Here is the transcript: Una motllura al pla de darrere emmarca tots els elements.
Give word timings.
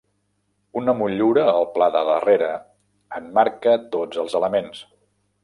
Una 0.79 0.95
motllura 1.01 1.43
al 1.51 1.67
pla 1.75 1.89
de 1.97 2.01
darrere 2.07 2.49
emmarca 3.19 3.77
tots 3.99 4.25
els 4.25 4.37
elements. 4.43 4.83